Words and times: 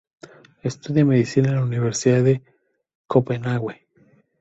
Estudia 0.63 1.05
medicina 1.05 1.49
en 1.49 1.55
la 1.57 1.63
Universidad 1.63 2.23
de 2.23 2.41
Copenhague. 3.05 3.85